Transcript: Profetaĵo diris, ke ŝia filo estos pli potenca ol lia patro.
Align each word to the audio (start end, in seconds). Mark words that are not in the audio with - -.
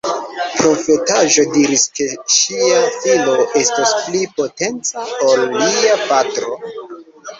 Profetaĵo 0.59 1.43
diris, 1.57 1.83
ke 1.99 2.07
ŝia 2.37 2.79
filo 3.03 3.35
estos 3.61 3.93
pli 4.07 4.23
potenca 4.41 5.05
ol 5.29 5.47
lia 5.61 5.99
patro. 6.13 6.59